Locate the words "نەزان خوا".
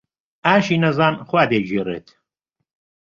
0.83-1.43